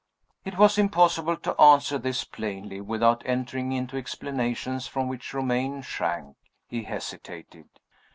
[0.43, 6.37] It was impossible to answer this plainly without entering into explanations from which Romayne shrank.
[6.67, 7.69] He hesitated.